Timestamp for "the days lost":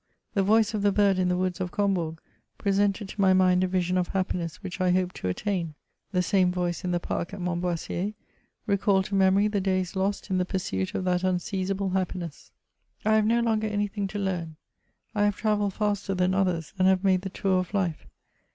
9.47-10.31